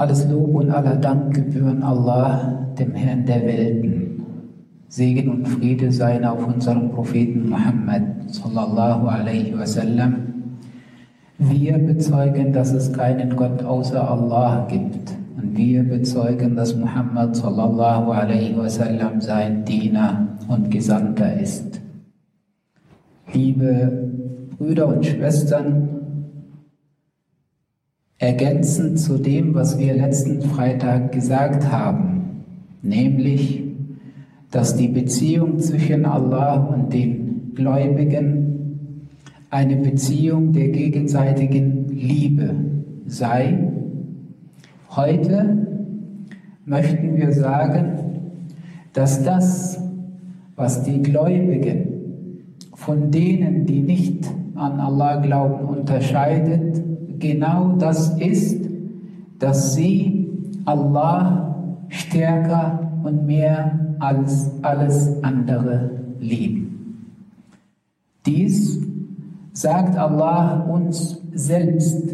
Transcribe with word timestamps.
Alles 0.00 0.26
Lob 0.30 0.54
und 0.54 0.70
aller 0.70 0.96
Dank 0.96 1.34
gebühren 1.34 1.82
Allah, 1.82 2.72
dem 2.78 2.94
Herrn 2.94 3.26
der 3.26 3.42
Welten. 3.44 4.22
Segen 4.88 5.28
und 5.28 5.46
Friede 5.46 5.92
seien 5.92 6.24
auf 6.24 6.46
unserem 6.46 6.90
Propheten 6.90 7.50
Muhammad 7.50 8.02
sallallahu 8.28 9.06
alaihi 9.08 9.52
wasallam. 9.58 10.14
Wir 11.36 11.76
bezeugen, 11.76 12.50
dass 12.50 12.72
es 12.72 12.90
keinen 12.94 13.36
Gott 13.36 13.62
außer 13.62 14.10
Allah 14.10 14.66
gibt. 14.70 15.12
Und 15.36 15.54
wir 15.54 15.82
bezeugen, 15.82 16.56
dass 16.56 16.74
Muhammad 16.74 17.36
sallallahu 17.36 18.10
alaihi 18.10 18.56
wasallam 18.56 19.20
sein 19.20 19.66
Diener 19.66 20.28
und 20.48 20.70
Gesandter 20.70 21.38
ist. 21.38 21.78
Liebe 23.34 24.08
Brüder 24.56 24.88
und 24.88 25.04
Schwestern, 25.04 25.99
Ergänzend 28.20 29.00
zu 29.00 29.16
dem, 29.16 29.54
was 29.54 29.78
wir 29.78 29.94
letzten 29.94 30.42
Freitag 30.42 31.10
gesagt 31.10 31.72
haben, 31.72 32.42
nämlich, 32.82 33.64
dass 34.50 34.76
die 34.76 34.88
Beziehung 34.88 35.58
zwischen 35.58 36.04
Allah 36.04 36.56
und 36.64 36.92
den 36.92 37.52
Gläubigen 37.54 39.08
eine 39.48 39.76
Beziehung 39.76 40.52
der 40.52 40.68
gegenseitigen 40.68 41.88
Liebe 41.88 42.54
sei. 43.06 43.70
Heute 44.90 45.66
möchten 46.66 47.16
wir 47.16 47.32
sagen, 47.32 48.20
dass 48.92 49.24
das, 49.24 49.82
was 50.56 50.82
die 50.82 51.00
Gläubigen 51.00 51.86
von 52.74 53.10
denen, 53.10 53.64
die 53.64 53.80
nicht 53.80 54.26
an 54.56 54.78
Allah 54.78 55.22
glauben, 55.22 55.64
unterscheidet, 55.64 56.89
genau 57.20 57.76
das 57.78 58.18
ist, 58.18 58.66
dass 59.38 59.74
sie 59.74 60.28
Allah 60.64 61.54
stärker 61.88 62.90
und 63.02 63.26
mehr 63.26 63.78
als 63.98 64.50
alles 64.62 65.22
andere 65.22 65.90
lieben. 66.18 67.06
Dies 68.26 68.80
sagt 69.52 69.96
Allah 69.96 70.64
uns 70.64 71.20
selbst 71.32 72.10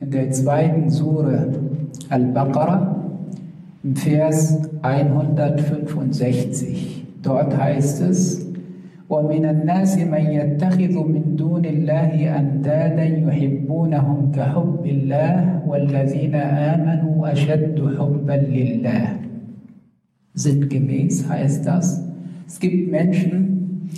in 0.00 0.10
der 0.10 0.30
zweiten 0.30 0.88
Sure 0.90 1.48
Al-Baqarah 2.08 2.96
im 3.82 3.96
Vers 3.96 4.58
165. 4.82 7.04
Dort 7.22 7.56
heißt 7.56 8.02
es, 8.02 8.45
ومن 9.11 9.45
الناس 9.45 9.97
من 9.97 10.25
يتخذ 10.39 10.95
من 11.07 11.35
دون 11.35 11.65
الله 11.65 12.39
أندادا 12.39 13.03
يحبونهم 13.03 14.31
كحب 14.31 14.85
الله 14.85 15.61
والذين 15.67 16.35
آمنوا 16.35 17.31
أشد 17.31 17.77
حبا 17.97 18.37
لله 18.57 19.07
Sinngemäß 20.33 21.27
heißt 21.27 21.67
das, 21.67 22.07
es 22.47 22.59
gibt 22.61 22.89
Menschen, 22.89 23.89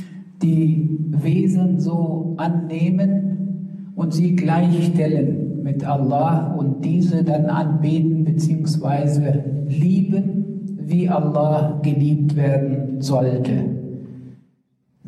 die 0.41 0.89
Wesen 1.11 1.79
so 1.79 2.33
annehmen 2.37 3.91
und 3.95 4.15
sie 4.15 4.35
gleichstellen 4.35 5.61
mit 5.61 5.85
Allah 5.85 6.55
und 6.57 6.83
diese 6.83 7.23
dann 7.23 7.45
anbeten 7.45 8.23
bzw. 8.25 9.41
lieben, 9.67 10.43
wie 10.81 11.07
Allah 11.07 11.79
geliebt 11.83 12.35
werden 12.35 12.99
sollte. 12.99 13.76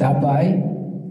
Dabei 0.01 0.65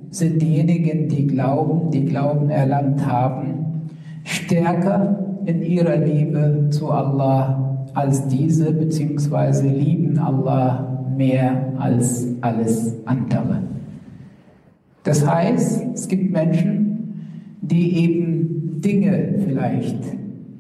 sind 0.10 0.42
diejenigen, 0.42 1.10
die 1.10 1.28
glauben, 1.28 1.92
die 1.92 2.06
Glauben 2.06 2.50
erlangt 2.50 3.06
haben, 3.06 3.88
stärker 4.24 5.20
in 5.46 5.62
ihrer 5.62 5.98
Liebe 5.98 6.70
zu 6.72 6.90
Allah 6.90 7.86
als 7.94 8.28
diese, 8.30 8.72
beziehungsweise 8.72 9.68
lieben 9.68 10.18
Allah 10.18 11.06
mehr 11.16 11.74
als 11.78 12.28
alles 12.42 12.96
andere. 13.06 13.62
Das 15.04 15.30
heißt, 15.30 15.86
es 15.94 16.08
gibt 16.08 16.32
Menschen, 16.32 17.58
die 17.62 17.96
eben 17.96 18.82
Dinge 18.82 19.36
vielleicht 19.46 20.00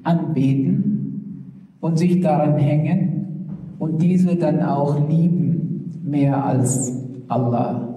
anbeten 0.04 1.74
und 1.80 1.98
sich 1.98 2.22
daran 2.22 2.58
hängen 2.58 3.48
und 3.80 4.04
diese 4.04 4.36
dann 4.36 4.62
auch 4.62 5.10
lieben 5.10 5.90
mehr 6.04 6.46
als 6.46 6.94
Allah. 7.28 7.89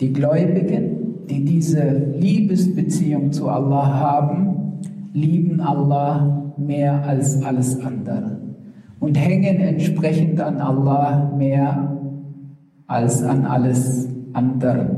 Die 0.00 0.12
Gläubigen, 0.12 1.26
die 1.28 1.44
diese 1.44 1.82
Liebesbeziehung 2.16 3.32
zu 3.32 3.48
Allah 3.48 3.98
haben, 3.98 4.78
lieben 5.12 5.60
Allah 5.60 6.52
mehr 6.56 7.04
als 7.04 7.42
alles 7.42 7.80
andere 7.80 8.38
und 9.00 9.16
hängen 9.16 9.58
entsprechend 9.60 10.40
an 10.40 10.60
Allah 10.60 11.32
mehr 11.36 11.96
als 12.86 13.24
an 13.24 13.44
alles 13.44 14.08
andere. 14.34 14.88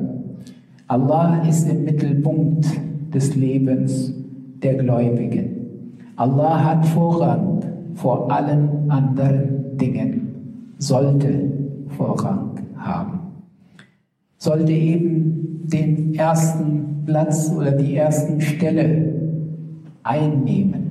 Allah 0.86 1.42
ist 1.48 1.66
im 1.66 1.84
Mittelpunkt 1.84 2.66
des 3.14 3.34
Lebens 3.36 4.12
der 4.62 4.74
Gläubigen. 4.74 5.56
Allah 6.16 6.62
hat 6.62 6.84
Vorrang 6.84 7.60
vor 7.94 8.30
allen 8.30 8.90
anderen 8.90 9.78
Dingen, 9.78 10.28
sollte 10.78 11.50
Vorrang 11.88 12.50
haben 12.76 13.19
sollte 14.40 14.72
eben 14.72 15.60
den 15.64 16.14
ersten 16.14 17.04
Platz 17.04 17.52
oder 17.54 17.72
die 17.72 17.94
ersten 17.94 18.40
Stelle 18.40 19.12
einnehmen. 20.02 20.90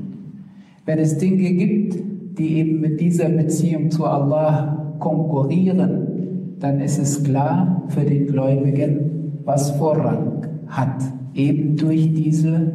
Wenn 0.85 0.99
es 0.99 1.17
Dinge 1.17 1.51
gibt, 1.53 1.97
die 2.37 2.57
eben 2.59 2.79
mit 2.79 3.01
dieser 3.01 3.27
Beziehung 3.29 3.89
zu 3.89 4.05
Allah 4.05 4.95
konkurrieren, 4.99 6.55
dann 6.59 6.79
ist 6.79 6.99
es 6.99 7.23
klar 7.23 7.83
für 7.87 8.01
den 8.01 8.27
Gläubigen, 8.27 9.41
was 9.45 9.71
Vorrang 9.71 10.45
hat, 10.67 11.01
eben 11.33 11.75
durch 11.75 12.13
diese 12.13 12.71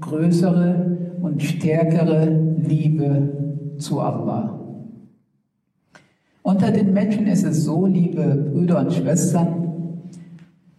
größere 0.00 0.96
und 1.20 1.42
stärkere 1.42 2.28
Liebe 2.66 3.28
zu 3.76 4.00
Allah. 4.00 4.58
Unter 6.42 6.70
den 6.70 6.92
Menschen 6.92 7.26
ist 7.26 7.44
es 7.44 7.64
so, 7.64 7.86
liebe 7.86 8.50
Brüder 8.52 8.80
und 8.80 8.92
Schwestern, 8.92 9.63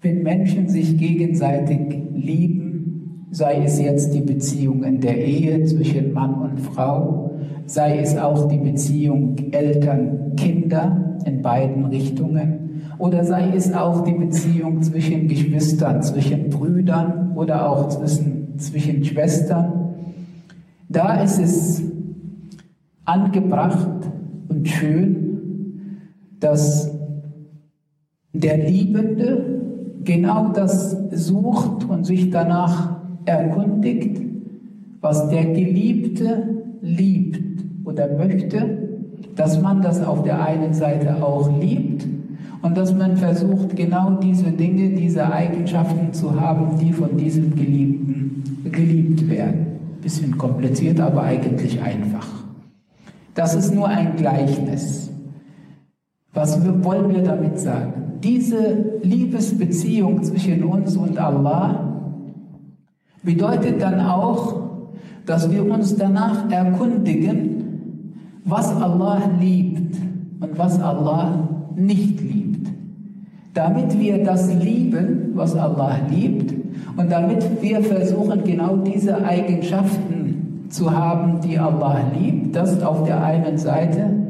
wenn 0.05 0.21
Menschen 0.21 0.69
sich 0.69 0.97
gegenseitig 0.99 1.79
lieben, 2.13 3.25
sei 3.31 3.63
es 3.65 3.79
jetzt 3.79 4.13
die 4.13 4.21
Beziehung 4.21 4.83
in 4.83 5.01
der 5.01 5.17
Ehe 5.17 5.63
zwischen 5.65 6.13
Mann 6.13 6.35
und 6.35 6.61
Frau, 6.61 7.39
sei 7.65 7.97
es 7.97 8.15
auch 8.15 8.47
die 8.47 8.59
Beziehung 8.59 9.35
Eltern-Kinder 9.51 11.17
in 11.25 11.41
beiden 11.41 11.85
Richtungen, 11.85 12.83
oder 12.99 13.23
sei 13.25 13.51
es 13.55 13.73
auch 13.73 14.03
die 14.03 14.13
Beziehung 14.13 14.83
zwischen 14.83 15.27
Geschwistern, 15.27 16.03
zwischen 16.03 16.51
Brüdern 16.51 17.31
oder 17.35 17.67
auch 17.67 17.89
zwischen, 17.89 18.59
zwischen 18.59 19.03
Schwestern, 19.03 19.95
da 20.87 21.19
ist 21.23 21.39
es 21.39 21.81
angebracht 23.05 24.07
und 24.49 24.67
schön, 24.67 25.39
dass 26.39 26.91
der 28.33 28.69
Liebende 28.69 29.55
genau 30.05 30.49
das 30.49 30.95
sucht 31.11 31.89
und 31.89 32.05
sich 32.05 32.29
danach 32.29 32.97
erkundigt, 33.25 34.21
was 35.01 35.29
der 35.29 35.45
Geliebte 35.45 36.63
liebt 36.81 37.63
oder 37.83 38.15
möchte, 38.17 38.85
dass 39.35 39.61
man 39.61 39.81
das 39.81 40.03
auf 40.03 40.23
der 40.23 40.41
einen 40.41 40.73
Seite 40.73 41.23
auch 41.23 41.59
liebt 41.59 42.05
und 42.61 42.77
dass 42.77 42.93
man 42.93 43.17
versucht, 43.17 43.75
genau 43.75 44.17
diese 44.21 44.51
Dinge, 44.51 44.89
diese 44.95 45.31
Eigenschaften 45.31 46.13
zu 46.13 46.39
haben, 46.39 46.79
die 46.79 46.93
von 46.93 47.15
diesem 47.17 47.55
Geliebten 47.55 48.69
geliebt 48.71 49.29
werden. 49.29 49.67
Bisschen 50.01 50.37
kompliziert, 50.37 50.99
aber 50.99 51.23
eigentlich 51.23 51.81
einfach. 51.81 52.27
Das 53.33 53.53
ist 53.53 53.73
nur 53.73 53.87
ein 53.87 54.15
Gleichnis. 54.15 55.11
Was 56.33 56.59
wollen 56.83 57.13
wir 57.13 57.23
damit 57.23 57.59
sagen? 57.59 57.94
Diese 58.25 58.97
Liebesbeziehung 59.03 60.23
zwischen 60.23 60.63
uns 60.63 60.97
und 60.97 61.17
Allah 61.19 62.09
bedeutet 63.21 63.79
dann 63.81 63.99
auch, 63.99 64.61
dass 65.27 65.51
wir 65.51 65.63
uns 65.69 65.95
danach 65.95 66.49
erkundigen, 66.51 68.41
was 68.43 68.75
Allah 68.75 69.29
liebt 69.39 69.95
und 70.39 70.57
was 70.57 70.79
Allah 70.79 71.47
nicht 71.75 72.19
liebt. 72.19 72.67
Damit 73.53 73.99
wir 73.99 74.23
das 74.23 74.53
lieben, 74.53 75.31
was 75.35 75.55
Allah 75.55 75.97
liebt, 76.09 76.53
und 76.97 77.11
damit 77.11 77.61
wir 77.61 77.81
versuchen, 77.81 78.43
genau 78.43 78.77
diese 78.77 79.23
Eigenschaften 79.23 80.65
zu 80.69 80.91
haben, 80.91 81.41
die 81.41 81.59
Allah 81.59 81.99
liebt, 82.19 82.55
das 82.55 82.81
auf 82.81 83.03
der 83.03 83.23
einen 83.23 83.57
Seite, 83.57 84.24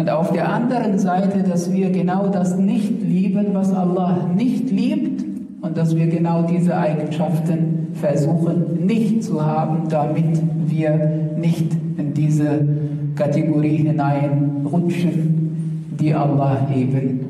und 0.00 0.08
auf 0.08 0.32
der 0.32 0.50
anderen 0.50 0.98
Seite, 0.98 1.42
dass 1.42 1.70
wir 1.70 1.90
genau 1.90 2.28
das 2.28 2.56
nicht 2.56 3.02
lieben, 3.02 3.48
was 3.52 3.70
Allah 3.70 4.30
nicht 4.34 4.70
liebt 4.70 5.22
und 5.60 5.76
dass 5.76 5.94
wir 5.94 6.06
genau 6.06 6.44
diese 6.44 6.74
Eigenschaften 6.74 7.88
versuchen 7.92 8.86
nicht 8.86 9.22
zu 9.22 9.44
haben, 9.44 9.90
damit 9.90 10.40
wir 10.64 11.28
nicht 11.36 11.76
in 11.98 12.14
diese 12.14 12.66
Kategorie 13.14 13.76
hineinrutschen, 13.76 15.92
die 16.00 16.14
Allah 16.14 16.66
eben 16.74 17.20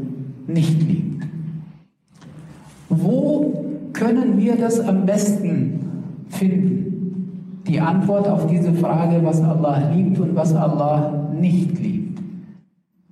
nicht 0.46 0.80
liebt. 0.80 1.24
Wo 2.88 3.64
können 3.92 4.38
wir 4.38 4.54
das 4.54 4.78
am 4.78 5.06
besten 5.06 5.80
finden? 6.28 7.62
Die 7.66 7.80
Antwort 7.80 8.28
auf 8.28 8.46
diese 8.46 8.72
Frage, 8.74 9.24
was 9.24 9.42
Allah 9.42 9.90
liebt 9.92 10.20
und 10.20 10.36
was 10.36 10.54
Allah 10.54 11.30
nicht 11.34 11.80
liebt. 11.80 11.99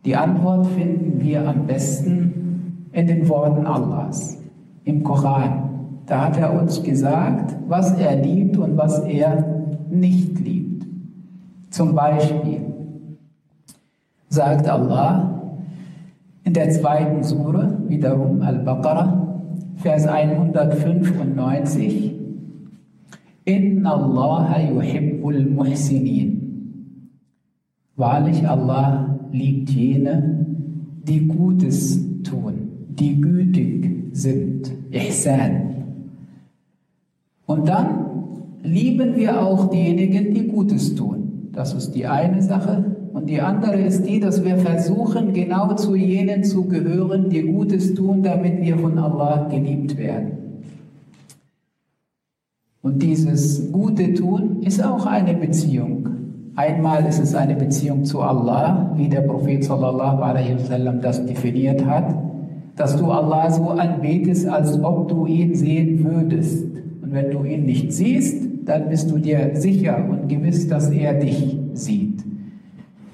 Die 0.08 0.16
Antwort 0.16 0.66
finden 0.69 1.20
wir 1.20 1.46
am 1.46 1.66
besten 1.66 2.87
in 2.93 3.06
den 3.06 3.28
Worten 3.28 3.66
Allahs, 3.66 4.38
im 4.84 5.02
Koran. 5.02 5.69
Da 6.06 6.28
hat 6.28 6.38
er 6.38 6.58
uns 6.58 6.82
gesagt, 6.82 7.55
was 7.69 7.93
er 7.99 8.16
liebt 8.16 8.56
und 8.56 8.78
was 8.78 9.00
er 9.00 9.44
nicht 9.90 10.38
liebt. 10.38 10.87
Zum 11.69 11.94
Beispiel 11.94 12.62
sagt 14.31 14.66
Allah 14.66 15.43
in 16.43 16.55
der 16.55 16.70
zweiten 16.70 17.22
Sure, 17.22 17.76
wiederum 17.88 18.40
Al-Baqarah, 18.40 19.43
Vers 19.76 20.06
195, 20.06 22.14
Inna 23.44 23.93
Allah 23.93 24.56
yuhibbul 24.70 25.50
muhsinin. 25.50 27.10
Wahrlich, 27.94 28.49
Allah 28.49 29.18
liebt 29.33 29.71
jene, 29.71 30.47
die 31.03 31.27
Gutes 31.27 32.23
tun, 32.23 32.69
die 32.89 33.21
gütig 33.21 34.09
sind. 34.13 34.71
Ihsan. 34.91 35.69
Und 37.47 37.69
dann 37.69 38.05
lieben 38.63 39.17
wir 39.17 39.41
auch 39.41 39.71
diejenigen, 39.71 40.35
die 40.35 40.47
Gutes 40.47 40.95
tun. 40.95 41.51
Das 41.53 41.75
ist 41.75 41.93
die 41.93 42.07
eine 42.07 42.43
Sache. 42.43 42.97
Und 43.13 43.29
die 43.29 43.41
andere 43.41 43.81
ist 43.81 44.07
die, 44.07 44.21
dass 44.21 44.45
wir 44.45 44.59
versuchen, 44.59 45.33
genau 45.33 45.75
zu 45.75 45.97
jenen 45.97 46.45
zu 46.45 46.65
gehören, 46.65 47.31
die 47.31 47.43
Gutes 47.43 47.95
tun, 47.95 48.23
damit 48.23 48.61
wir 48.61 48.79
von 48.79 48.99
Allah 48.99 49.49
geliebt 49.49 49.97
werden. 49.97 50.33
Und 52.83 53.03
dieses 53.03 53.73
Gute 53.73 54.15
tun 54.15 54.63
ist 54.63 54.83
auch 54.85 55.05
eine 55.07 55.35
Beziehung. 55.35 56.07
Einmal 56.58 57.06
ist 57.06 57.20
es 57.20 57.37
eine 57.37 57.55
Beziehung 57.55 58.05
zu 58.05 58.20
Allah, 58.20 58.90
wie 58.96 59.08
der 59.08 59.20
Prophet 59.20 59.62
sallallahu 59.62 60.20
alaihi 60.20 60.56
wasallam 60.56 61.00
das 61.00 61.25
definiert 61.25 61.87
hat, 61.87 62.12
dass 62.75 62.96
du 62.96 63.12
Allah 63.12 63.49
so 63.49 63.69
anbetest, 63.69 64.49
als 64.49 64.82
ob 64.82 65.06
du 65.08 65.26
ihn 65.26 65.55
sehen 65.55 66.05
würdest. 66.05 66.64
Und 67.00 67.12
wenn 67.12 67.31
du 67.31 67.44
ihn 67.44 67.64
nicht 67.64 67.93
siehst, 67.93 68.43
dann 68.64 68.88
bist 68.88 69.08
du 69.08 69.19
dir 69.19 69.50
sicher 69.55 70.05
und 70.10 70.28
gewiss, 70.28 70.66
dass 70.66 70.90
er 70.90 71.14
dich 71.14 71.56
sieht. 71.75 72.25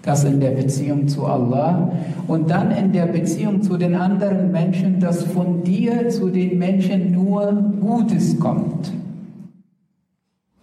Das 0.01 0.25
in 0.25 0.41
der 0.41 0.53
Beziehung 0.53 1.07
zu 1.07 1.27
Allah 1.27 1.93
und 2.27 2.49
dann 2.49 2.71
in 2.71 2.93
der 2.93 3.09
Beziehung 3.09 3.61
zu 3.61 3.77
den 3.77 3.95
anderen 3.95 4.53
Menschen, 4.53 5.01
dass 5.01 5.23
von 5.23 5.63
dir 5.63 6.09
zu 6.09 6.31
den 6.31 6.57
Menschen 6.57 7.13
nur 7.13 7.53
Gutes 7.79 8.41
kommt. 8.41 8.91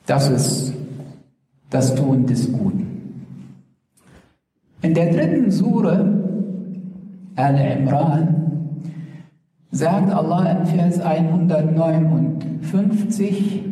Das 0.08 0.32
ist 0.32 0.71
das 1.72 1.96
Tun 1.96 2.28
des 2.28 2.52
Guten. 2.52 2.86
In 4.84 4.94
der 4.94 5.12
dritten 5.12 5.50
Sure, 5.50 6.06
Al-Imran, 7.36 8.36
sagt 9.72 10.12
Allah 10.12 10.52
in 10.52 10.66
Vers 10.66 11.00
159, 11.00 13.64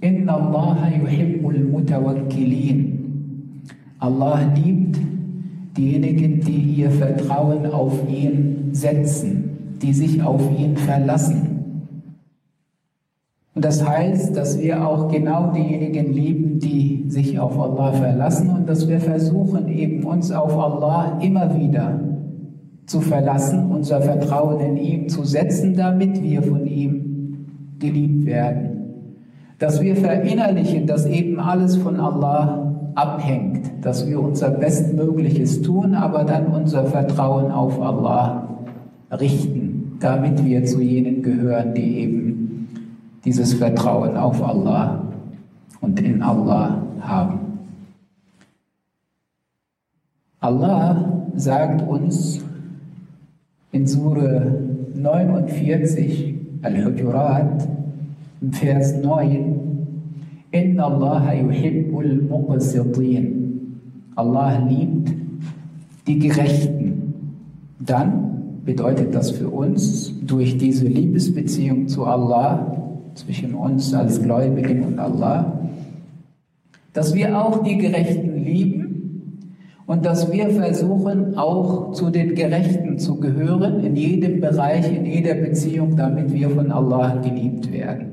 Inna 0.00 0.34
Allah 0.34 0.90
yuhibbul 0.98 1.64
mutawakkilin. 1.64 2.88
Allah 3.98 4.40
liebt 4.54 4.98
diejenigen, 5.76 6.40
die 6.40 6.76
ihr 6.76 6.90
Vertrauen 6.90 7.66
auf 7.66 8.08
ihn 8.08 8.70
setzen, 8.72 9.50
die 9.80 9.92
sich 9.92 10.22
auf 10.22 10.40
ihn 10.58 10.76
verlassen. 10.76 11.51
Und 13.54 13.64
das 13.66 13.86
heißt, 13.86 14.34
dass 14.34 14.58
wir 14.58 14.86
auch 14.86 15.08
genau 15.08 15.52
diejenigen 15.52 16.12
lieben, 16.12 16.58
die 16.58 17.04
sich 17.08 17.38
auf 17.38 17.58
Allah 17.58 17.92
verlassen 17.92 18.48
und 18.48 18.68
dass 18.68 18.88
wir 18.88 18.98
versuchen, 18.98 19.68
eben 19.68 20.04
uns 20.04 20.32
auf 20.32 20.56
Allah 20.58 21.18
immer 21.20 21.54
wieder 21.54 22.00
zu 22.86 23.00
verlassen, 23.00 23.70
unser 23.70 24.00
Vertrauen 24.00 24.58
in 24.60 24.76
ihm 24.78 25.08
zu 25.08 25.24
setzen, 25.24 25.76
damit 25.76 26.22
wir 26.22 26.42
von 26.42 26.66
ihm 26.66 27.76
geliebt 27.78 28.24
werden. 28.24 28.70
Dass 29.58 29.82
wir 29.82 29.96
verinnerlichen, 29.96 30.86
dass 30.86 31.04
eben 31.04 31.38
alles 31.38 31.76
von 31.76 32.00
Allah 32.00 32.72
abhängt, 32.94 33.70
dass 33.82 34.08
wir 34.08 34.20
unser 34.20 34.50
Bestmögliches 34.50 35.62
tun, 35.62 35.94
aber 35.94 36.24
dann 36.24 36.46
unser 36.46 36.84
Vertrauen 36.86 37.50
auf 37.50 37.80
Allah 37.80 38.48
richten, 39.10 39.98
damit 40.00 40.44
wir 40.44 40.64
zu 40.64 40.80
jenen 40.80 41.22
gehören, 41.22 41.74
die 41.74 41.98
eben 41.98 42.51
dieses 43.24 43.54
Vertrauen 43.54 44.16
auf 44.16 44.42
Allah 44.42 45.02
und 45.80 46.00
in 46.00 46.22
Allah 46.22 46.82
haben. 47.00 47.40
Allah 50.40 51.22
sagt 51.36 51.86
uns 51.86 52.40
in 53.70 53.86
Sure 53.86 54.60
49 54.94 56.34
Al-Hujurat, 56.62 57.68
im 58.40 58.52
Vers 58.52 58.96
9, 58.96 59.62
Inna 60.50 60.84
Allah 60.84 61.32
yuhibbul 61.34 62.22
muqsitin. 62.22 63.78
Allah 64.16 64.58
liebt 64.68 65.12
die 66.06 66.18
Gerechten. 66.18 67.14
Dann 67.78 68.60
bedeutet 68.64 69.14
das 69.14 69.30
für 69.30 69.48
uns 69.48 70.12
durch 70.26 70.58
diese 70.58 70.86
Liebesbeziehung 70.86 71.88
zu 71.88 72.04
Allah, 72.04 72.81
zwischen 73.14 73.54
uns 73.54 73.92
als 73.94 74.22
Gläubigen 74.22 74.84
und 74.84 74.98
Allah, 74.98 75.60
dass 76.92 77.14
wir 77.14 77.40
auch 77.40 77.62
die 77.62 77.78
Gerechten 77.78 78.44
lieben 78.44 78.82
und 79.86 80.04
dass 80.04 80.30
wir 80.32 80.50
versuchen, 80.50 81.36
auch 81.36 81.92
zu 81.92 82.10
den 82.10 82.34
Gerechten 82.34 82.98
zu 82.98 83.18
gehören, 83.18 83.84
in 83.84 83.96
jedem 83.96 84.40
Bereich, 84.40 84.94
in 84.94 85.04
jeder 85.04 85.34
Beziehung, 85.34 85.96
damit 85.96 86.32
wir 86.32 86.50
von 86.50 86.70
Allah 86.70 87.16
geliebt 87.16 87.72
werden. 87.72 88.12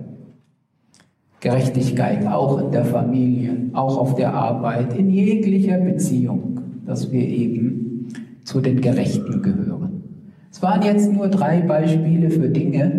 Gerechtigkeit 1.39 2.25
auch 2.27 2.61
in 2.61 2.71
der 2.71 2.83
Familie, 2.83 3.55
auch 3.73 3.97
auf 3.97 4.15
der 4.15 4.33
Arbeit, 4.33 4.97
in 4.97 5.09
jeglicher 5.09 5.77
Beziehung, 5.77 6.59
dass 6.85 7.11
wir 7.11 7.25
eben 7.25 8.09
zu 8.43 8.59
den 8.59 8.81
Gerechten 8.81 9.41
gehören. 9.41 10.03
Es 10.51 10.61
waren 10.61 10.81
jetzt 10.81 11.13
nur 11.13 11.27
drei 11.29 11.61
Beispiele 11.61 12.29
für 12.29 12.49
Dinge, 12.49 12.98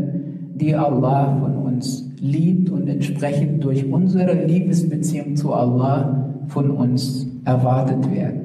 die 0.60 0.74
Allah 0.74 1.36
von 1.40 1.56
uns 1.56 2.08
liebt 2.20 2.70
und 2.70 2.88
entsprechend 2.88 3.64
durch 3.64 3.90
unsere 3.90 4.44
Liebesbeziehung 4.44 5.36
zu 5.36 5.52
Allah 5.52 6.30
von 6.48 6.70
uns 6.70 7.26
erwartet 7.44 8.10
werden 8.10 8.40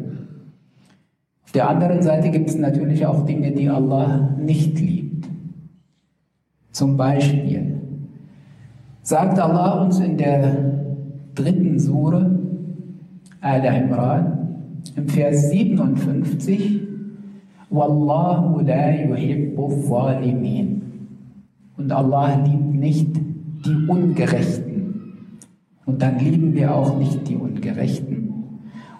der 1.55 1.69
anderen 1.69 2.01
Seite 2.01 2.29
gibt 2.29 2.49
es 2.49 2.57
natürlich 2.57 3.05
auch 3.05 3.25
Dinge, 3.25 3.51
die 3.51 3.69
Allah 3.69 4.35
nicht 4.37 4.77
liebt. 4.79 5.25
Zum 6.71 6.97
Beispiel 6.97 7.79
sagt 9.01 9.39
Allah 9.39 9.83
uns 9.83 9.99
in 9.99 10.17
der 10.17 10.73
dritten 11.33 11.79
Sure 11.79 12.39
Al-Imran 13.39 14.65
im 14.97 15.07
Vers 15.07 15.49
57 15.49 16.81
Wallahu 17.69 18.59
la 18.59 18.91
yuhibbu 18.91 19.71
zalimin 19.87 20.74
und 21.77 21.91
Allah 21.91 22.41
liebt 22.43 22.75
nicht 22.75 23.09
die 23.65 23.87
Ungerechten 23.87 24.75
und 25.85 26.01
dann 26.01 26.19
lieben 26.19 26.53
wir 26.53 26.73
auch 26.73 26.97
nicht 26.97 27.27
die 27.27 27.35
Ungerechten. 27.35 28.33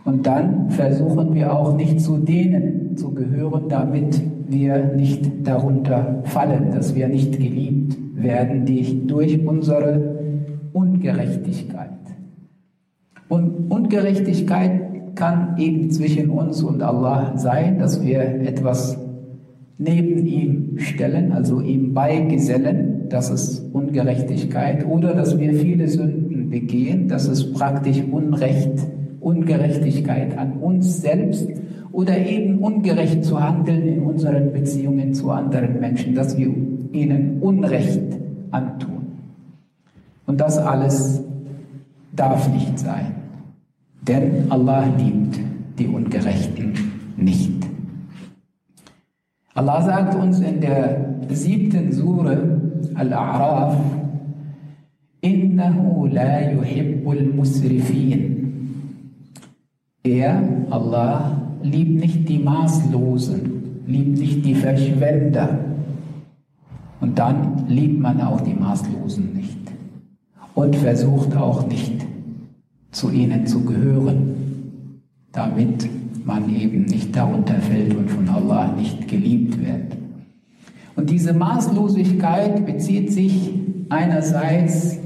Und 0.03 0.27
dann 0.27 0.69
versuchen 0.69 1.33
wir 1.33 1.51
auch 1.53 1.75
nicht 1.75 1.99
zu 1.99 2.17
denen 2.17 2.95
zu 2.95 3.13
gehören, 3.13 3.69
damit 3.69 4.21
wir 4.47 4.93
nicht 4.95 5.47
darunter 5.47 6.21
fallen, 6.25 6.71
dass 6.71 6.93
wir 6.93 7.07
nicht 7.07 7.33
geliebt 7.33 7.97
werden 8.15 8.65
durch 9.07 9.45
unsere 9.45 10.15
Ungerechtigkeit. 10.73 11.89
Und 13.27 13.71
Ungerechtigkeit 13.71 15.15
kann 15.15 15.57
eben 15.57 15.89
zwischen 15.89 16.29
uns 16.29 16.61
und 16.61 16.83
Allah 16.83 17.37
sein, 17.37 17.79
dass 17.79 18.03
wir 18.03 18.19
etwas 18.19 18.99
neben 19.77 20.25
ihm 20.25 20.77
stellen, 20.77 21.31
also 21.31 21.61
ihm 21.61 21.93
beigesellen, 21.93 23.09
das 23.09 23.29
ist 23.29 23.73
Ungerechtigkeit, 23.73 24.85
oder 24.87 25.13
dass 25.13 25.37
wir 25.39 25.53
viele 25.53 25.87
Sünden 25.87 26.49
begehen, 26.49 27.07
das 27.07 27.27
ist 27.27 27.53
praktisch 27.53 28.01
Unrecht 28.11 28.79
Ungerechtigkeit 29.25 30.37
an 30.37 30.57
uns 30.57 31.01
selbst 31.01 31.49
oder 31.91 32.15
eben 32.15 32.59
ungerecht 32.59 33.25
zu 33.25 33.41
handeln 33.41 33.87
in 33.87 34.01
unseren 34.01 34.53
Beziehungen 34.53 35.15
zu 35.15 35.31
anderen 35.31 35.79
Menschen, 35.79 36.13
dass 36.13 36.37
wir 36.37 36.53
ihnen 36.91 37.39
Unrecht 37.41 38.03
antun. 38.51 39.07
Und 40.27 40.39
das 40.39 40.59
alles 40.59 41.23
darf 42.15 42.53
nicht 42.53 42.77
sein. 42.77 43.15
Denn 44.07 44.45
Allah 44.49 44.85
liebt 44.95 45.39
die 45.79 45.87
Ungerechten 45.87 46.73
nicht. 47.17 47.64
Allah 49.55 49.81
sagt 49.81 50.15
uns 50.15 50.41
in 50.41 50.59
der 50.59 51.15
siebten 51.29 51.89
Sure 51.93 52.59
Al-A'raf, 52.93 53.77
Innahu 55.21 56.07
la 56.07 56.51
yuhibbul 56.51 57.33
musrifin. 57.33 58.35
Er, 60.03 60.43
Allah, 60.69 61.41
liebt 61.63 62.01
nicht 62.01 62.27
die 62.27 62.39
Maßlosen, 62.39 63.85
liebt 63.87 64.19
nicht 64.19 64.45
die 64.45 64.55
Verschwender. 64.55 65.57
Und 66.99 67.17
dann 67.17 67.65
liebt 67.69 68.01
man 68.01 68.19
auch 68.19 68.41
die 68.41 68.53
Maßlosen 68.53 69.33
nicht 69.33 69.57
und 70.53 70.75
versucht 70.75 71.35
auch 71.37 71.65
nicht 71.67 72.05
zu 72.91 73.09
ihnen 73.09 73.47
zu 73.47 73.63
gehören, 73.63 74.44
damit 75.35 75.89
man 76.25 76.49
eben 76.55 76.85
nicht 76.85 77.15
darunter 77.15 77.55
fällt 77.55 77.93
und 77.95 78.09
von 78.09 78.27
Allah 78.29 78.73
nicht 78.75 79.07
geliebt 79.07 79.59
wird. 79.59 79.97
Und 80.95 81.09
diese 81.09 81.33
Maßlosigkeit 81.33 82.65
bezieht 82.65 83.11
sich 83.11 83.53
einerseits 83.89 84.97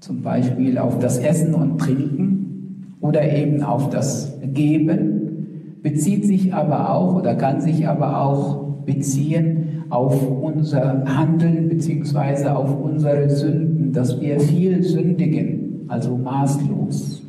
zum 0.00 0.22
Beispiel 0.22 0.76
auf 0.76 0.98
das 0.98 1.18
Essen 1.18 1.54
und 1.54 1.78
Trinken 1.78 2.96
oder 3.00 3.22
eben 3.32 3.62
auf 3.62 3.90
das 3.90 4.38
Geben, 4.52 5.76
bezieht 5.82 6.26
sich 6.26 6.52
aber 6.52 6.92
auch 6.92 7.14
oder 7.14 7.36
kann 7.36 7.60
sich 7.60 7.86
aber 7.86 8.20
auch 8.20 8.84
beziehen 8.84 9.84
auf 9.88 10.28
unser 10.28 11.04
Handeln 11.06 11.68
bzw. 11.68 12.48
auf 12.48 12.78
unsere 12.80 13.30
Sünden, 13.30 13.92
dass 13.92 14.20
wir 14.20 14.40
viel 14.40 14.82
sündigen, 14.82 15.84
also 15.88 16.16
maßlos. 16.16 17.22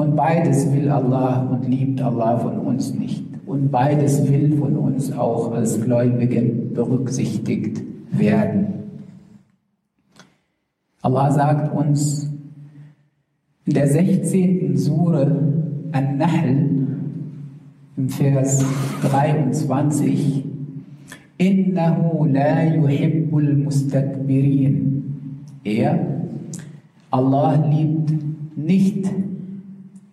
Und 0.00 0.16
beides 0.16 0.72
will 0.72 0.88
Allah 0.88 1.42
und 1.42 1.68
liebt 1.68 2.00
Allah 2.00 2.38
von 2.38 2.58
uns 2.60 2.94
nicht. 2.94 3.22
Und 3.44 3.70
beides 3.70 4.26
will 4.32 4.56
von 4.56 4.74
uns 4.78 5.12
auch 5.12 5.52
als 5.52 5.78
Gläubigen 5.78 6.72
berücksichtigt 6.72 7.82
werden. 8.10 8.66
Allah 11.02 11.30
sagt 11.30 11.76
uns 11.76 12.30
in 13.66 13.74
der 13.74 13.88
16. 13.88 14.78
Sure 14.78 15.36
An-Nahl 15.92 16.66
im 17.98 18.08
Vers 18.08 18.64
23 19.02 20.46
Innahu 21.36 22.24
la 22.24 22.64
yuhibbul 22.64 23.54
mustakbirin. 23.54 25.04
Er, 25.62 26.06
Allah 27.10 27.68
liebt 27.70 28.12
nicht 28.56 29.04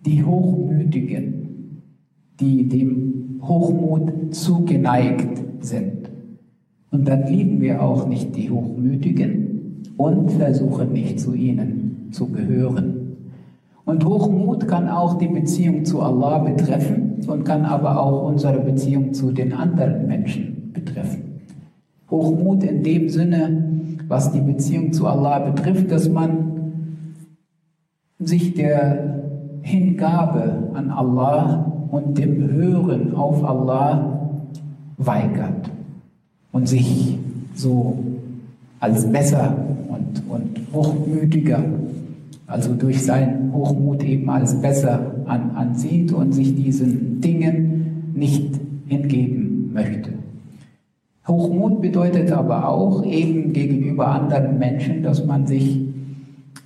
die 0.08 0.24
Hochmütigen, 0.24 1.82
die 2.40 2.66
dem 2.66 3.40
Hochmut 3.42 4.34
zugeneigt 4.34 5.38
sind. 5.60 6.10
Und 6.90 7.06
dann 7.06 7.26
lieben 7.26 7.60
wir 7.60 7.82
auch 7.82 8.08
nicht 8.08 8.34
die 8.34 8.50
Hochmütigen 8.50 9.82
und 9.98 10.32
versuchen 10.32 10.92
nicht 10.94 11.20
zu 11.20 11.34
ihnen 11.34 12.08
zu 12.10 12.28
gehören. 12.28 13.16
Und 13.84 14.04
Hochmut 14.06 14.66
kann 14.66 14.88
auch 14.88 15.18
die 15.18 15.28
Beziehung 15.28 15.84
zu 15.84 16.00
Allah 16.00 16.38
betreffen 16.38 17.16
und 17.26 17.44
kann 17.44 17.66
aber 17.66 18.00
auch 18.00 18.28
unsere 18.28 18.60
Beziehung 18.60 19.12
zu 19.12 19.32
den 19.32 19.52
anderen 19.52 20.06
Menschen 20.06 20.70
betreffen. 20.72 21.40
Hochmut 22.10 22.62
in 22.64 22.82
dem 22.82 23.10
Sinne, 23.10 23.62
was 24.08 24.32
die 24.32 24.40
Beziehung 24.40 24.94
zu 24.94 25.06
Allah 25.06 25.50
betrifft, 25.50 25.90
dass 25.90 26.08
man 26.08 26.48
sich 28.18 28.54
der 28.54 29.17
Hingabe 29.68 30.70
an 30.72 30.90
Allah 30.90 31.70
und 31.90 32.16
dem 32.16 32.50
Hören 32.50 33.14
auf 33.14 33.44
Allah 33.44 34.18
weigert 34.96 35.70
und 36.52 36.66
sich 36.66 37.18
so 37.54 37.98
als 38.80 39.10
besser 39.12 39.54
und, 39.88 40.22
und 40.28 40.72
hochmütiger, 40.72 41.62
also 42.46 42.72
durch 42.74 43.04
seinen 43.04 43.52
Hochmut 43.52 44.02
eben 44.04 44.30
als 44.30 44.58
besser 44.60 45.14
an, 45.26 45.50
ansieht 45.54 46.12
und 46.12 46.32
sich 46.32 46.54
diesen 46.54 47.20
Dingen 47.20 48.12
nicht 48.14 48.58
hingeben 48.86 49.70
möchte. 49.74 50.10
Hochmut 51.26 51.82
bedeutet 51.82 52.32
aber 52.32 52.68
auch 52.68 53.04
eben 53.04 53.52
gegenüber 53.52 54.08
anderen 54.08 54.58
Menschen, 54.58 55.02
dass 55.02 55.26
man 55.26 55.46
sich 55.46 55.87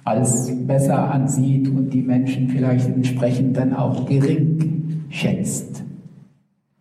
als 0.05 0.51
besser 0.67 1.13
ansieht 1.13 1.69
und 1.69 1.91
die 1.91 2.03
Menschen 2.03 2.49
vielleicht 2.49 2.89
entsprechend 2.89 3.57
dann 3.57 3.75
auch 3.75 4.07
gering 4.07 5.05
schätzt. 5.09 5.85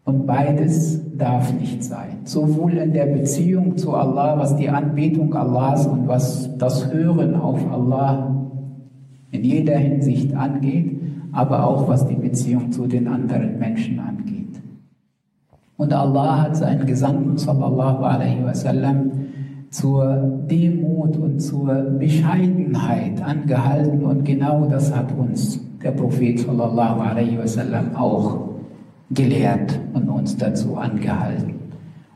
Und 0.04 0.26
beides 0.26 1.00
darf 1.18 1.54
nicht 1.54 1.84
sein. 1.84 2.18
Sowohl 2.24 2.74
in 2.74 2.94
der 2.94 3.06
Beziehung 3.06 3.78
zu 3.78 3.94
Allah, 3.94 4.40
was 4.40 4.56
die 4.56 4.70
Anbetung 4.70 5.34
Allahs 5.36 5.86
und 5.86 6.08
was 6.08 6.50
das 6.58 6.92
Hören 6.92 7.36
auf 7.36 7.60
Allah 7.72 8.36
in 9.30 9.44
jeder 9.44 9.78
Hinsicht 9.78 10.36
angeht, 10.36 11.00
aber 11.32 11.66
auch 11.66 11.88
was 11.88 12.08
die 12.08 12.16
Beziehung 12.16 12.72
zu 12.72 12.88
den 12.88 13.08
anderen 13.08 13.60
Menschen 13.60 14.00
angeht. 14.00 14.60
Und 15.78 15.94
Allah 15.94 16.44
hat 16.44 16.56
seinen 16.58 16.86
Gesandten 16.86 17.38
sallallahu 17.38 18.04
alaihi 18.04 18.44
wasallam 18.44 19.12
zur 19.72 20.44
Demut 20.52 21.18
und 21.18 21.40
zur 21.40 21.74
Bescheidenheit 21.98 23.22
angehalten 23.24 24.04
und 24.04 24.26
genau 24.26 24.66
das 24.66 24.94
hat 24.94 25.18
uns 25.18 25.62
der 25.82 25.92
Prophet 25.92 26.40
sallallahu 26.40 27.00
alaihi 27.00 27.38
wasallam 27.38 27.96
auch 27.96 28.50
gelehrt 29.10 29.80
und 29.94 30.10
uns 30.10 30.38
dazu 30.38 30.76
angehalten. 30.76 31.56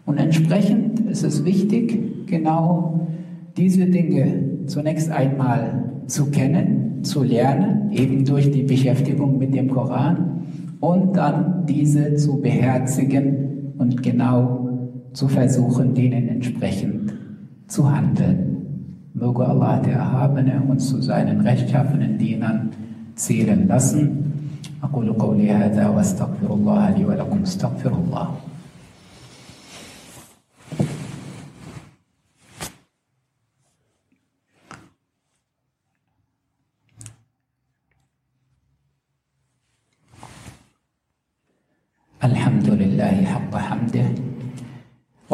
Und 0.05 0.17
entsprechend 0.17 0.99
ist 0.99 1.23
es 1.23 1.45
wichtig, 1.45 2.27
genau 2.27 3.07
diese 3.57 3.85
Dinge 3.85 4.65
zunächst 4.67 5.09
einmal 5.09 5.83
zu 6.07 6.25
kennen, 6.27 7.03
zu 7.03 7.23
lernen, 7.23 7.89
eben 7.91 8.25
durch 8.25 8.51
die 8.51 8.63
Beschäftigung 8.63 9.37
mit 9.37 9.55
dem 9.55 9.69
Koran 9.69 10.43
und 10.81 11.15
dann 11.15 11.65
diese 11.67 12.15
zu 12.15 12.41
beherzigen 12.41 13.73
und 13.77 14.03
genau 14.03 14.69
zu 15.13 15.27
versuchen, 15.29 15.93
denen 15.93 16.27
entsprechend 16.27 16.94
zu 17.66 17.90
handeln. 17.90 18.56
Möge 19.14 19.46
Allah 19.46 19.80
der 19.80 19.94
Erhabene 19.94 20.62
uns 20.68 20.88
zu 20.88 21.02
seinen 21.02 21.40
rechtschaffenen 21.40 22.18
Dienern 22.18 22.70
zählen 23.14 23.66
lassen. 23.68 24.30
أقول 24.82 25.12
قولي 25.12 25.52
هذا 25.52 25.88
واستغفر 25.88 26.54
الله 26.54 26.90
لي 26.90 27.04
ولكم 27.04 27.38
استغفر 27.42 27.92
الله 27.92 28.26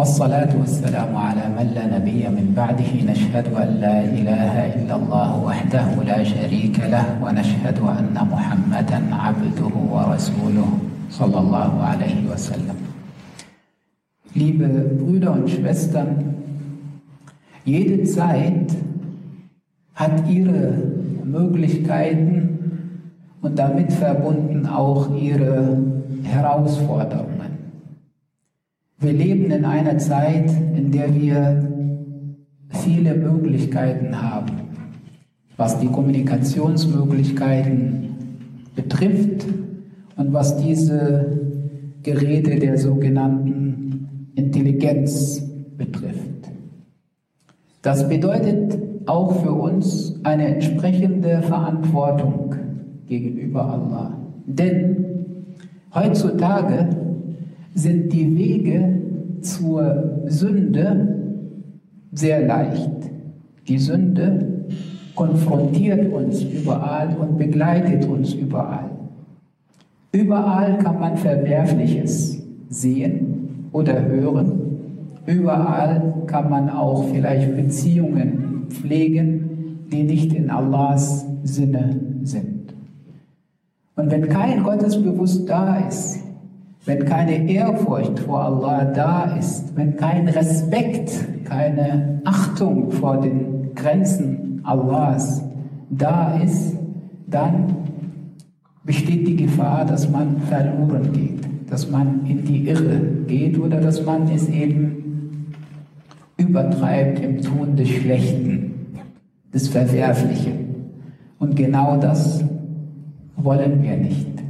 والصلاة 0.02 0.50
والسلام 0.60 1.16
على 1.16 1.46
من 1.58 1.68
لا 1.78 1.86
نبي 1.98 2.26
من 2.38 2.54
بعده 2.58 2.92
نشهد 3.12 3.54
أن 3.54 3.70
لا 3.86 3.98
إله 4.02 4.54
إلا 4.76 4.96
الله 4.96 5.30
وحده 5.46 5.86
لا 6.12 6.24
شريك 6.24 6.80
له 6.90 7.06
ونشهد 7.24 7.78
أن 7.80 8.18
محمدا 8.34 9.00
عبده 9.26 9.74
ورسوله 9.94 10.70
صلى 11.10 11.38
الله 11.40 11.72
عليه 11.90 12.18
وسلم 12.34 12.78
Liebe 14.34 14.68
Brüder 14.98 15.34
und 15.34 15.50
Schwestern, 15.52 16.34
jede 17.64 18.02
Zeit 18.04 18.74
hat 19.94 20.28
ihre 20.28 20.82
Möglichkeiten 21.26 22.34
und 23.44 23.60
damit 23.60 23.94
verbunden 23.94 24.66
auch 24.66 25.14
ihre 25.16 25.78
Herausforderungen. 26.24 27.31
Wir 29.02 29.14
leben 29.14 29.50
in 29.50 29.66
einer 29.66 29.98
Zeit, 29.98 30.52
in 30.76 30.92
der 30.92 31.16
wir 31.16 31.68
viele 32.70 33.16
Möglichkeiten 33.16 34.22
haben, 34.22 34.52
was 35.58 35.80
die 35.80 35.88
Kommunikationsmöglichkeiten 35.88 38.10
betrifft 38.76 39.48
und 40.18 40.34
was 40.34 40.56
diese 40.58 41.40
Geräte 42.04 42.60
der 42.60 42.78
sogenannten 42.78 44.30
Intelligenz 44.36 45.42
betrifft. 45.78 46.52
Das 47.82 48.08
bedeutet 48.08 48.78
auch 49.08 49.42
für 49.42 49.54
uns 49.54 50.20
eine 50.22 50.46
entsprechende 50.46 51.42
Verantwortung 51.42 52.54
gegenüber 53.08 53.66
Allah. 53.66 54.16
Denn 54.46 55.26
heutzutage 55.92 57.01
sind 57.74 58.12
die 58.14 58.36
Wege 58.38 59.02
zur 59.42 60.22
Sünde 60.26 61.16
sehr 62.12 62.46
leicht. 62.46 62.92
Die 63.68 63.78
Sünde 63.78 64.66
konfrontiert 65.16 66.12
uns 66.12 66.44
überall 66.44 67.16
und 67.18 67.38
begleitet 67.38 68.06
uns 68.08 68.34
überall. 68.34 68.90
Überall 70.12 70.78
kann 70.80 71.00
man 71.00 71.18
Verwerfliches 71.18 72.44
sehen 72.70 73.70
oder 73.72 74.04
hören. 74.06 74.52
Überall 75.26 76.14
kann 76.28 76.50
man 76.50 76.70
auch 76.70 77.06
vielleicht 77.14 77.56
Beziehungen 77.56 78.66
pflegen, 78.70 79.86
die 79.92 80.04
nicht 80.04 80.34
in 80.34 80.50
Allahs 80.50 81.26
Sinne 81.44 81.96
sind. 82.24 82.74
Und 83.96 84.12
wenn 84.12 84.28
kein 84.30 84.64
Gottesbewusst 84.64 85.48
da 85.48 85.88
ist, 85.88 86.20
wenn 86.86 87.06
keine 87.06 87.50
Ehrfurcht 87.50 88.20
vor 88.20 88.42
Allah 88.44 88.86
da 88.86 89.36
ist, 89.38 89.76
wenn 89.76 89.96
kein 89.96 90.28
Respekt, 90.28 91.12
keine 91.46 92.22
Achtung 92.26 92.92
vor 92.92 93.22
den 93.22 93.74
Grenzen 93.76 94.62
Allahs 94.64 95.44
da 95.90 96.38
ist, 96.38 96.76
dann 97.28 97.76
besteht 98.84 99.28
die 99.28 99.36
Gefahr, 99.36 99.86
dass 99.86 100.10
man 100.10 100.38
verloren 100.42 101.12
geht, 101.14 101.42
dass 101.70 101.90
man 101.90 102.26
in 102.26 102.44
die 102.46 102.68
Irre 102.68 103.00
geht 103.28 103.60
oder 103.60 103.80
dass 103.80 104.04
man 104.04 104.28
es 104.30 104.50
eben 104.50 105.52
übertreibt 106.38 107.20
im 107.20 107.42
Tun 107.42 107.76
des 107.76 107.90
Schlechten, 107.90 108.96
des 109.54 109.68
Verwerflichen. 109.68 110.62
Und 111.38 111.56
genau 111.56 111.98
das 111.98 112.44
wollen 113.36 113.84
wir 113.84 113.98
nicht. 113.98 114.41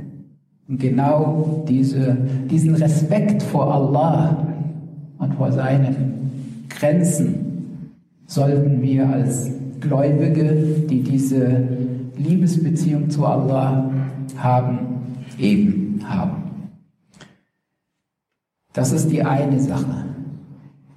Und 0.72 0.80
genau 0.80 1.66
diese, 1.68 2.16
diesen 2.50 2.76
Respekt 2.76 3.44
vor 3.44 3.74
Allah 3.74 4.48
und 5.18 5.34
vor 5.34 5.52
seinen 5.52 6.32
Grenzen 6.70 7.74
sollten 8.26 8.82
wir 8.82 9.10
als 9.10 9.52
Gläubige, 9.82 10.46
die 10.90 11.04
diese 11.04 11.68
Liebesbeziehung 12.18 13.10
zu 13.10 13.26
Allah 13.26 13.92
haben, 14.38 14.80
eben 15.38 16.00
haben. 16.06 16.44
Das 18.72 18.94
ist 18.94 19.12
die 19.12 19.24
eine 19.24 19.60
Sache. 19.60 20.06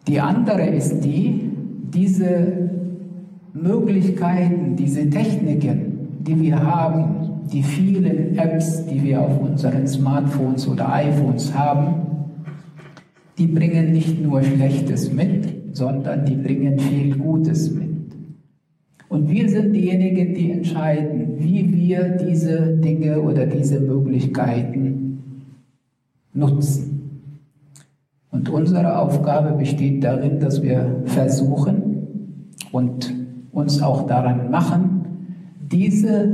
Die 0.06 0.20
andere 0.20 0.66
ist 0.66 1.00
die, 1.00 1.50
diese 1.92 2.70
Möglichkeiten, 3.52 4.76
diese 4.76 5.10
Techniken, 5.10 5.93
die 6.26 6.40
wir 6.40 6.62
haben, 6.62 7.46
die 7.52 7.62
vielen 7.62 8.36
Apps, 8.38 8.86
die 8.86 9.02
wir 9.02 9.20
auf 9.20 9.40
unseren 9.40 9.86
Smartphones 9.86 10.66
oder 10.66 10.90
iPhones 10.92 11.52
haben, 11.54 12.06
die 13.36 13.46
bringen 13.46 13.92
nicht 13.92 14.22
nur 14.22 14.42
Schlechtes 14.42 15.12
mit, 15.12 15.76
sondern 15.76 16.24
die 16.24 16.36
bringen 16.36 16.78
viel 16.78 17.16
Gutes 17.16 17.72
mit. 17.74 17.90
Und 19.08 19.28
wir 19.28 19.48
sind 19.48 19.74
diejenigen, 19.74 20.34
die 20.34 20.50
entscheiden, 20.50 21.34
wie 21.38 21.72
wir 21.72 22.16
diese 22.16 22.76
Dinge 22.78 23.20
oder 23.20 23.46
diese 23.46 23.80
Möglichkeiten 23.80 25.22
nutzen. 26.32 26.94
Und 28.30 28.48
unsere 28.48 28.98
Aufgabe 28.98 29.56
besteht 29.56 30.02
darin, 30.02 30.40
dass 30.40 30.62
wir 30.62 31.02
versuchen 31.04 32.08
und 32.72 33.14
uns 33.52 33.80
auch 33.80 34.06
daran 34.06 34.50
machen, 34.50 34.93
diese 35.74 36.30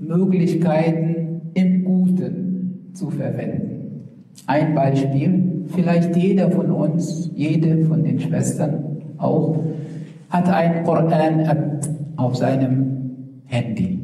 Möglichkeiten 0.00 1.50
im 1.54 1.84
Guten 1.84 2.90
zu 2.92 3.10
verwenden. 3.10 4.04
Ein 4.46 4.74
Beispiel, 4.74 5.64
vielleicht 5.66 6.16
jeder 6.16 6.50
von 6.50 6.70
uns, 6.70 7.30
jede 7.34 7.84
von 7.84 8.04
den 8.04 8.20
Schwestern 8.20 8.84
auch, 9.18 9.58
hat 10.30 10.48
ein 10.48 10.84
Koran-App 10.84 11.88
auf 12.16 12.36
seinem 12.36 13.42
Handy. 13.46 13.98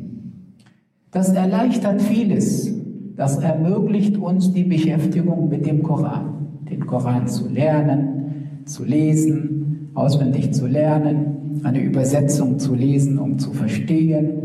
Das 1.12 1.32
erleichtert 1.32 2.02
vieles. 2.02 2.74
Das 3.16 3.38
ermöglicht 3.38 4.16
uns 4.16 4.52
die 4.52 4.64
Beschäftigung 4.64 5.48
mit 5.48 5.66
dem 5.66 5.84
Koran. 5.84 6.48
Den 6.68 6.84
Koran 6.84 7.28
zu 7.28 7.48
lernen, 7.48 8.62
zu 8.64 8.84
lesen, 8.84 9.90
auswendig 9.94 10.52
zu 10.52 10.66
lernen, 10.66 11.43
eine 11.62 11.80
Übersetzung 11.80 12.58
zu 12.58 12.74
lesen, 12.74 13.18
um 13.18 13.38
zu 13.38 13.52
verstehen, 13.52 14.44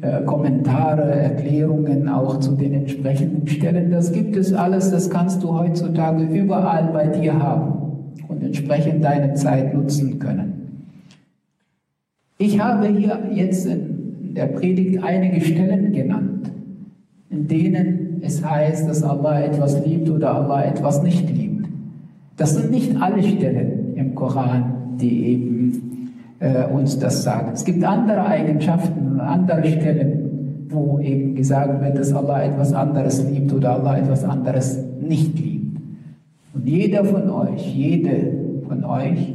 äh, 0.00 0.22
Kommentare, 0.22 1.02
Erklärungen 1.02 2.08
auch 2.08 2.40
zu 2.40 2.52
den 2.52 2.74
entsprechenden 2.74 3.46
Stellen. 3.46 3.90
Das 3.90 4.12
gibt 4.12 4.36
es 4.36 4.52
alles, 4.52 4.90
das 4.90 5.10
kannst 5.10 5.42
du 5.42 5.58
heutzutage 5.58 6.24
überall 6.24 6.90
bei 6.92 7.06
dir 7.06 7.38
haben 7.40 7.72
und 8.28 8.42
entsprechend 8.42 9.04
deine 9.04 9.34
Zeit 9.34 9.74
nutzen 9.74 10.18
können. 10.18 10.54
Ich 12.38 12.60
habe 12.60 12.88
hier 12.88 13.20
jetzt 13.34 13.66
in 13.66 14.34
der 14.34 14.46
Predigt 14.46 15.02
einige 15.02 15.40
Stellen 15.40 15.92
genannt, 15.92 16.50
in 17.30 17.48
denen 17.48 18.20
es 18.22 18.44
heißt, 18.44 18.88
dass 18.88 19.02
Allah 19.02 19.40
etwas 19.40 19.84
liebt 19.84 20.08
oder 20.08 20.34
Allah 20.34 20.64
etwas 20.64 21.02
nicht 21.02 21.28
liebt. 21.28 21.66
Das 22.36 22.54
sind 22.54 22.70
nicht 22.70 23.00
alle 23.00 23.22
Stellen 23.22 23.96
im 23.96 24.14
Koran, 24.14 24.96
die 25.00 25.26
eben 25.26 25.87
äh, 26.40 26.64
uns 26.66 26.98
das 26.98 27.22
sagen. 27.22 27.50
Es 27.52 27.64
gibt 27.64 27.84
andere 27.84 28.24
Eigenschaften 28.26 29.12
und 29.12 29.20
andere 29.20 29.66
Stellen, 29.66 30.66
wo 30.68 30.98
eben 30.98 31.34
gesagt 31.34 31.82
wird, 31.82 31.98
dass 31.98 32.12
Allah 32.12 32.44
etwas 32.44 32.72
anderes 32.72 33.24
liebt 33.28 33.52
oder 33.52 33.74
Allah 33.74 33.98
etwas 33.98 34.24
anderes 34.24 34.78
nicht 35.00 35.38
liebt. 35.38 35.78
Und 36.54 36.68
jeder 36.68 37.04
von 37.04 37.30
euch, 37.30 37.74
jede 37.74 38.32
von 38.66 38.84
euch 38.84 39.34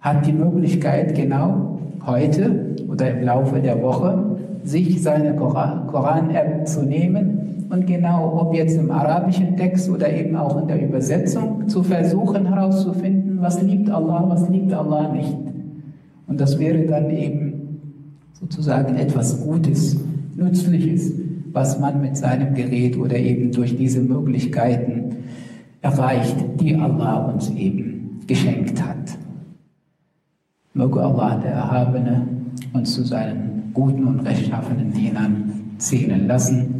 hat 0.00 0.26
die 0.26 0.32
Möglichkeit, 0.32 1.14
genau 1.14 1.78
heute 2.06 2.76
oder 2.88 3.10
im 3.10 3.24
Laufe 3.24 3.60
der 3.60 3.82
Woche 3.82 4.36
sich 4.62 5.02
seine 5.02 5.34
Koran-App 5.34 6.66
zu 6.66 6.82
nehmen 6.82 7.66
und 7.68 7.86
genau, 7.86 8.38
ob 8.40 8.54
jetzt 8.54 8.76
im 8.76 8.90
arabischen 8.90 9.56
Text 9.56 9.90
oder 9.90 10.12
eben 10.12 10.36
auch 10.36 10.60
in 10.60 10.68
der 10.68 10.82
Übersetzung, 10.82 11.68
zu 11.68 11.82
versuchen 11.82 12.46
herauszufinden, 12.46 13.38
was 13.40 13.60
liebt 13.62 13.90
Allah, 13.90 14.24
was 14.28 14.48
liebt 14.48 14.72
Allah 14.72 15.12
nicht. 15.12 15.36
Und 16.26 16.40
das 16.40 16.58
wäre 16.58 16.86
dann 16.86 17.10
eben 17.10 17.78
sozusagen 18.32 18.96
etwas 18.96 19.40
Gutes, 19.42 19.96
Nützliches, 20.34 21.12
was 21.52 21.80
man 21.80 22.02
mit 22.02 22.16
seinem 22.16 22.54
Gerät 22.54 22.98
oder 22.98 23.16
eben 23.16 23.52
durch 23.52 23.76
diese 23.76 24.00
Möglichkeiten 24.00 25.16
erreicht, 25.80 26.36
die 26.60 26.76
Allah 26.76 27.30
uns 27.32 27.50
eben 27.50 28.20
geschenkt 28.26 28.82
hat. 28.82 29.16
Möge 30.74 31.00
Allah, 31.00 31.36
der 31.38 31.52
Erhabene, 31.52 32.26
uns 32.74 32.92
zu 32.92 33.02
seinen 33.02 33.70
guten 33.72 34.04
und 34.04 34.20
rechtschaffenen 34.20 34.92
Dienern 34.92 35.52
zählen 35.78 36.26
lassen. 36.26 36.75